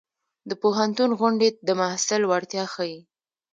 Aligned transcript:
د 0.49 0.51
پوهنتون 0.61 1.09
غونډې 1.19 1.47
د 1.67 1.69
محصل 1.81 2.21
وړتیا 2.25 2.63
ښيي. 2.73 2.99